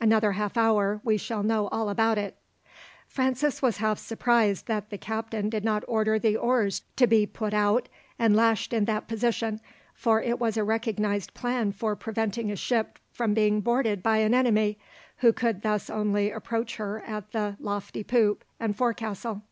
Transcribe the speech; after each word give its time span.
Another 0.00 0.32
half 0.32 0.56
hour 0.56 1.00
we 1.04 1.16
shall 1.16 1.44
know 1.44 1.68
all 1.68 1.88
about 1.88 2.18
it." 2.18 2.36
Francis 3.06 3.62
was 3.62 3.76
half 3.76 4.00
surprised 4.00 4.66
that 4.66 4.90
the 4.90 4.98
captain 4.98 5.48
did 5.48 5.62
not 5.64 5.84
order 5.86 6.18
the 6.18 6.36
oars 6.36 6.82
to 6.96 7.06
be 7.06 7.24
put 7.24 7.54
out 7.54 7.88
and 8.18 8.34
lashed 8.34 8.72
in 8.72 8.86
that 8.86 9.06
position, 9.06 9.60
for 9.94 10.20
it 10.20 10.40
was 10.40 10.56
a 10.56 10.64
recognized 10.64 11.34
plan 11.34 11.70
for 11.70 11.94
preventing 11.94 12.50
a 12.50 12.56
ship 12.56 12.98
from 13.12 13.32
being 13.32 13.60
boarded 13.60 14.02
by 14.02 14.16
an 14.16 14.34
enemy, 14.34 14.76
who 15.18 15.32
could 15.32 15.62
thus 15.62 15.88
only 15.88 16.32
approach 16.32 16.78
her 16.78 17.00
at 17.06 17.30
the 17.30 17.56
lofty 17.60 18.02
poop 18.02 18.42
and 18.58 18.74
forecastle. 18.74 19.42